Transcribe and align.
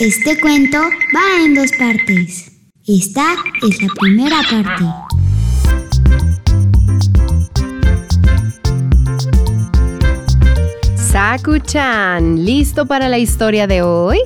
Este 0.00 0.40
cuento 0.40 0.78
va 1.14 1.44
en 1.44 1.54
dos 1.54 1.70
partes. 1.78 2.50
Esta 2.84 3.36
es 3.62 3.80
la 3.80 3.88
primera 3.94 4.40
parte. 4.50 4.84
Saku-chan, 10.96 12.44
¿listo 12.44 12.86
para 12.86 13.08
la 13.08 13.18
historia 13.18 13.68
de 13.68 13.82
hoy? 13.82 14.18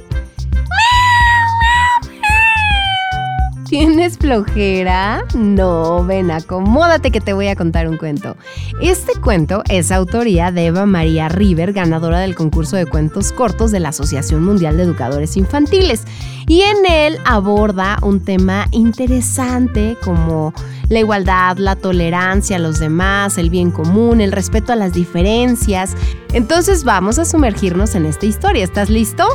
¿Tienes 3.69 4.17
flojera? 4.17 5.25
No, 5.35 6.03
ven, 6.03 6.31
acomódate 6.31 7.11
que 7.11 7.21
te 7.21 7.35
voy 7.35 7.49
a 7.49 7.55
contar 7.55 7.87
un 7.87 7.99
cuento. 7.99 8.35
Este 8.81 9.13
cuento 9.21 9.63
es 9.69 9.93
autoría 9.93 10.51
de 10.51 10.67
Eva 10.67 10.87
María 10.87 11.29
River, 11.29 11.75
ganadora 11.75 12.21
del 12.21 12.35
concurso 12.35 12.77
de 12.77 12.87
cuentos 12.87 13.31
cortos 13.31 13.71
de 13.71 13.81
la 13.81 13.91
Asociación 13.91 14.43
Mundial 14.43 14.79
de 14.79 14.85
Educadores 14.85 15.37
Infantiles. 15.37 16.05
Y 16.47 16.63
en 16.63 16.87
él 16.87 17.19
aborda 17.27 17.99
un 18.01 18.25
tema 18.25 18.69
interesante 18.71 19.99
como 20.03 20.55
la 20.89 21.01
igualdad, 21.01 21.59
la 21.59 21.77
tolerancia 21.77 22.57
a 22.57 22.61
los 22.61 22.79
demás, 22.79 23.37
el 23.37 23.51
bien 23.51 23.71
común, 23.71 24.23
el 24.23 24.33
respeto 24.33 24.73
a 24.73 24.77
las 24.77 24.95
diferencias. 24.95 25.95
Entonces 26.33 26.85
vamos 26.85 27.19
a 27.19 27.27
sumergirnos 27.27 27.95
en 27.95 28.07
esta 28.07 28.25
historia. 28.25 28.65
¿Estás 28.65 28.89
listo? 28.89 29.29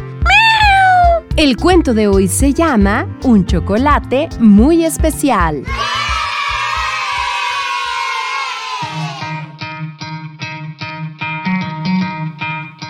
El 1.36 1.58
cuento 1.58 1.96
de 1.96 2.08
hoy 2.08 2.28
se 2.28 2.54
llama 2.54 3.08
Un 3.24 3.48
chocolate 3.48 4.30
muy 4.40 4.86
especial. 4.86 5.64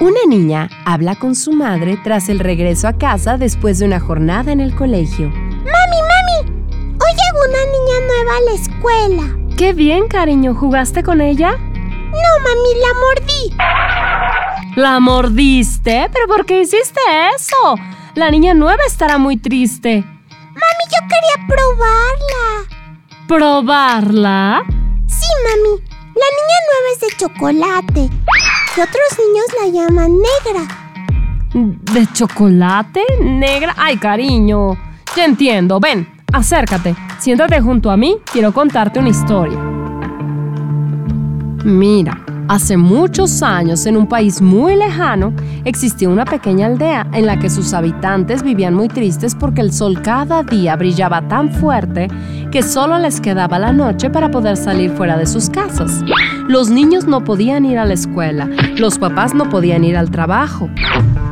Una 0.01 0.19
niña 0.27 0.69
habla 0.83 1.15
con 1.15 1.35
su 1.35 1.53
madre 1.53 1.97
tras 2.03 2.27
el 2.27 2.39
regreso 2.39 2.89
a 2.89 2.97
casa 2.97 3.37
después 3.37 3.79
de 3.79 3.85
una 3.85 4.01
jornada 4.01 4.51
en 4.51 4.59
el 4.59 4.75
colegio. 4.75 5.29
Mami, 5.29 5.63
mami, 5.63 6.51
hoy 6.75 7.13
llegó 7.15 7.39
una 7.47 7.63
niña 7.71 7.97
nueva 8.07 8.37
a 8.37 8.41
la 8.41 8.51
escuela. 8.59 9.55
Qué 9.55 9.71
bien, 9.71 10.09
cariño. 10.09 10.53
¿Jugaste 10.53 11.01
con 11.01 11.21
ella? 11.21 11.51
No, 11.51 12.39
mami, 12.43 12.73
la 12.81 12.93
mordí. 12.99 13.55
¿La 14.75 14.99
mordiste? 14.99 16.09
¿Pero 16.11 16.27
por 16.27 16.45
qué 16.45 16.59
hiciste 16.59 16.99
eso? 17.37 17.77
La 18.15 18.29
niña 18.29 18.53
nueva 18.53 18.83
estará 18.85 19.17
muy 19.17 19.37
triste. 19.37 20.03
Mami, 20.03 20.85
yo 20.91 20.99
quería 21.07 21.47
probarla. 21.47 22.45
¿Probarla? 23.27 24.61
Sí, 25.07 25.27
mami. 25.43 25.81
La 26.13 26.27
niña 26.37 26.59
nueva 26.69 26.87
es 26.93 26.99
de 27.01 27.17
chocolate. 27.17 28.09
Y 28.77 28.81
otros 28.81 29.19
niños 29.19 29.45
la 29.59 29.67
llaman 29.71 30.11
negra. 30.11 30.67
¿De 31.93 32.07
chocolate? 32.13 33.03
¿Negra? 33.19 33.73
Ay, 33.77 33.97
cariño. 33.97 34.77
Ya 35.15 35.25
entiendo. 35.25 35.79
Ven, 35.79 36.07
acércate. 36.31 36.95
Siéntate 37.17 37.61
junto 37.61 37.89
a 37.89 37.97
mí. 37.97 38.17
Quiero 38.31 38.53
contarte 38.53 38.99
una 38.99 39.09
historia. 39.09 39.57
Mira, 41.63 42.23
Hace 42.49 42.75
muchos 42.75 43.41
años, 43.41 43.85
en 43.85 43.95
un 43.95 44.05
país 44.05 44.41
muy 44.41 44.75
lejano, 44.75 45.33
existía 45.63 46.09
una 46.09 46.25
pequeña 46.25 46.67
aldea 46.67 47.07
en 47.13 47.25
la 47.25 47.39
que 47.39 47.49
sus 47.49 47.73
habitantes 47.73 48.43
vivían 48.43 48.73
muy 48.73 48.89
tristes 48.89 49.33
porque 49.33 49.61
el 49.61 49.71
sol 49.71 50.01
cada 50.01 50.43
día 50.43 50.75
brillaba 50.75 51.25
tan 51.29 51.49
fuerte 51.49 52.09
que 52.51 52.61
solo 52.61 52.99
les 52.99 53.21
quedaba 53.21 53.59
la 53.59 53.71
noche 53.71 54.09
para 54.09 54.29
poder 54.29 54.57
salir 54.57 54.91
fuera 54.91 55.17
de 55.17 55.25
sus 55.25 55.49
casas. 55.49 56.03
Los 56.49 56.69
niños 56.69 57.07
no 57.07 57.23
podían 57.23 57.65
ir 57.65 57.79
a 57.79 57.85
la 57.85 57.93
escuela, 57.93 58.49
los 58.75 58.99
papás 58.99 59.33
no 59.33 59.49
podían 59.49 59.85
ir 59.85 59.95
al 59.95 60.11
trabajo. 60.11 60.69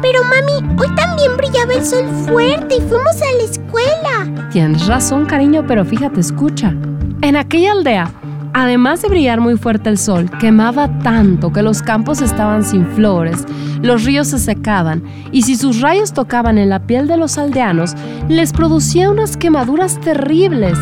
Pero 0.01 0.21
mami, 0.23 0.75
hoy 0.79 0.95
también 0.95 1.35
brillaba 1.35 1.73
el 1.73 1.83
sol 1.83 2.05
fuerte 2.25 2.77
y 2.77 2.81
fuimos 2.81 3.21
a 3.21 3.37
la 3.37 3.43
escuela. 3.43 4.49
Tienes 4.49 4.87
razón, 4.87 5.25
cariño, 5.25 5.65
pero 5.67 5.83
fíjate, 5.83 6.21
escucha. 6.21 6.73
En 7.21 7.35
aquella 7.35 7.73
aldea 7.73 8.09
Además 8.53 9.01
de 9.01 9.07
brillar 9.09 9.39
muy 9.39 9.57
fuerte 9.57 9.89
el 9.89 9.97
sol, 9.97 10.29
quemaba 10.39 11.00
tanto 11.00 11.53
que 11.53 11.62
los 11.62 11.81
campos 11.81 12.22
estaban 12.22 12.63
sin 12.63 12.85
flores, 12.85 13.45
los 13.81 14.03
ríos 14.03 14.28
se 14.28 14.39
secaban 14.39 15.03
y 15.31 15.44
si 15.44 15.56
sus 15.56 15.79
rayos 15.79 16.12
tocaban 16.12 16.57
en 16.57 16.69
la 16.69 16.85
piel 16.85 17.07
de 17.07 17.17
los 17.17 17.38
aldeanos, 17.38 17.95
les 18.28 18.51
producía 18.51 19.09
unas 19.09 19.38
quemaduras 19.38 20.00
terribles. 20.01 20.78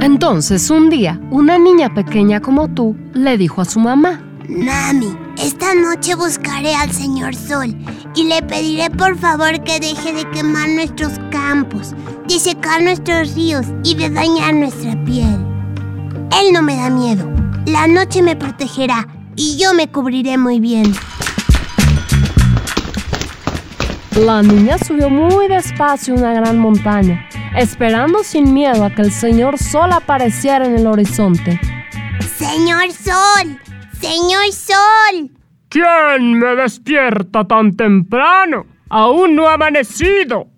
Entonces, 0.00 0.70
un 0.70 0.90
día, 0.90 1.20
una 1.30 1.58
niña 1.58 1.92
pequeña 1.92 2.40
como 2.40 2.68
tú 2.68 2.96
le 3.14 3.36
dijo 3.36 3.60
a 3.60 3.64
su 3.64 3.80
mamá, 3.80 4.20
Mami, 4.48 5.23
esta 5.38 5.74
noche 5.74 6.14
buscaré 6.14 6.74
al 6.74 6.90
señor 6.92 7.34
Sol 7.34 7.74
y 8.14 8.24
le 8.24 8.42
pediré 8.42 8.90
por 8.90 9.18
favor 9.18 9.62
que 9.64 9.80
deje 9.80 10.12
de 10.12 10.30
quemar 10.30 10.68
nuestros 10.68 11.12
campos, 11.30 11.94
de 12.26 12.38
secar 12.38 12.82
nuestros 12.82 13.34
ríos 13.34 13.66
y 13.82 13.94
de 13.94 14.10
dañar 14.10 14.54
nuestra 14.54 14.92
piel. 15.04 15.44
Él 16.40 16.52
no 16.52 16.62
me 16.62 16.76
da 16.76 16.90
miedo. 16.90 17.28
La 17.66 17.86
noche 17.86 18.22
me 18.22 18.36
protegerá 18.36 19.08
y 19.36 19.56
yo 19.56 19.74
me 19.74 19.90
cubriré 19.90 20.38
muy 20.38 20.60
bien. 20.60 20.94
La 24.16 24.42
niña 24.42 24.78
subió 24.78 25.10
muy 25.10 25.48
despacio 25.48 26.14
una 26.14 26.32
gran 26.32 26.58
montaña, 26.58 27.28
esperando 27.56 28.22
sin 28.22 28.54
miedo 28.54 28.84
a 28.84 28.90
que 28.90 29.02
el 29.02 29.10
señor 29.10 29.58
Sol 29.58 29.92
apareciera 29.92 30.64
en 30.66 30.76
el 30.76 30.86
horizonte. 30.86 31.60
¡Señor 32.38 32.92
Sol! 32.92 33.63
¡Señor 34.04 34.52
Sol! 34.52 35.30
¿Quién 35.70 36.38
me 36.38 36.54
despierta 36.56 37.46
tan 37.46 37.74
temprano? 37.74 38.66
Aún 38.90 39.34
no 39.34 39.48
ha 39.48 39.54
amanecido. 39.54 40.48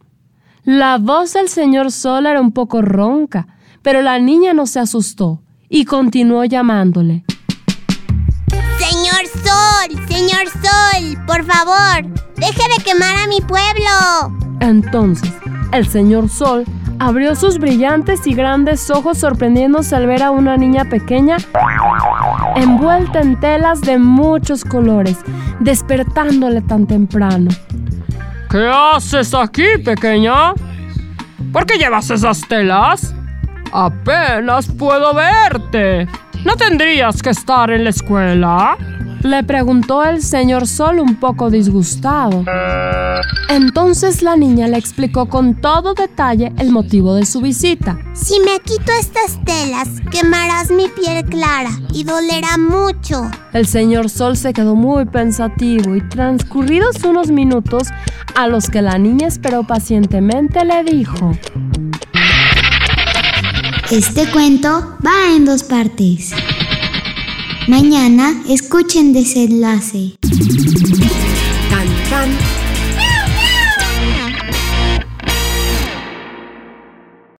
La 0.65 0.99
voz 0.99 1.35
del 1.35 1.49
señor 1.49 1.93
Sol 1.93 2.27
era 2.27 2.41
un 2.41 2.51
poco 2.51 2.83
ronca, 2.83 3.47
pero 3.83 4.03
la 4.03 4.19
niña 4.19 4.53
no 4.53 4.67
se 4.67 4.81
asustó 4.81 5.43
y 5.69 5.85
continuó 5.85 6.45
llamándole. 6.45 7.25
Señor 8.81 9.25
Sol, 9.45 10.07
señor 10.09 10.49
Sol, 10.49 11.17
por 11.25 11.45
favor, 11.45 12.03
deje 12.35 12.63
de 12.77 12.85
quemar 12.85 13.15
a 13.15 13.29
mi 13.29 13.41
pueblo. 13.43 14.57
Entonces, 14.59 15.33
el 15.71 15.87
señor 15.87 16.29
Sol 16.29 16.65
abrió 16.99 17.37
sus 17.37 17.59
brillantes 17.59 18.27
y 18.27 18.35
grandes 18.35 18.91
ojos 18.91 19.19
sorprendiéndose 19.19 19.95
al 19.95 20.09
ver 20.09 20.25
a 20.25 20.33
una 20.33 20.57
niña 20.57 20.87
pequeña 20.87 21.37
envuelta 22.57 23.21
en 23.21 23.39
telas 23.39 23.81
de 23.83 23.99
muchos 23.99 24.65
colores, 24.65 25.19
despertándole 25.61 26.63
tan 26.63 26.87
temprano. 26.87 27.51
¿Qué 28.51 28.69
haces 28.69 29.35
aquí, 29.35 29.67
pequeña? 29.85 30.55
¿Por 31.53 31.67
qué 31.67 31.79
llevas 31.79 32.11
esas 32.11 32.41
telas? 32.49 33.15
Apenas 33.73 34.69
puedo 34.69 35.15
verte. 35.15 36.09
¿No 36.45 36.57
tendrías 36.57 37.23
que 37.23 37.31
estar 37.31 37.71
en 37.71 37.85
la 37.85 37.91
escuela? 37.91 38.77
Le 39.27 39.43
preguntó 39.43 40.05
el 40.05 40.23
señor 40.23 40.69
Sol 40.69 41.01
un 41.01 41.17
poco 41.17 41.51
disgustado. 41.51 42.45
Entonces 43.49 44.23
la 44.23 44.37
niña 44.37 44.69
le 44.69 44.79
explicó 44.79 45.29
con 45.29 45.61
todo 45.61 45.95
detalle 45.95 46.53
el 46.59 46.71
motivo 46.71 47.17
de 47.17 47.27
su 47.27 47.41
visita. 47.41 47.99
Si 48.15 48.39
me 48.39 48.61
quito 48.61 48.93
estas 49.01 49.45
telas, 49.45 49.89
quemarás 50.13 50.71
mi 50.71 50.87
piel 50.87 51.25
clara 51.25 51.71
y 51.93 52.05
dolerá 52.05 52.57
mucho. 52.57 53.29
El 53.53 53.67
señor 53.67 54.11
Sol 54.11 54.37
se 54.37 54.53
quedó 54.53 54.77
muy 54.77 55.07
pensativo 55.07 55.97
y 55.97 56.09
transcurridos 56.09 57.03
unos 57.03 57.29
minutos 57.29 57.89
a 58.37 58.47
los 58.47 58.71
que 58.71 58.81
la 58.81 58.97
niña 58.97 59.27
esperó 59.27 59.65
pacientemente 59.65 60.65
le 60.65 60.85
dijo. 60.85 61.33
Este 63.91 64.31
cuento 64.31 64.97
va 65.05 65.35
en 65.35 65.45
dos 65.45 65.65
partes. 65.65 66.33
Mañana 67.69 68.45
escuchen 68.49 69.13
desenlace. 69.13 70.15